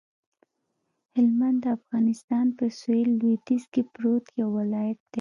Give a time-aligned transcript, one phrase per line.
[1.13, 5.07] هلمند د افغانستان په سویل لویدیځ کې پروت یو ولایت دی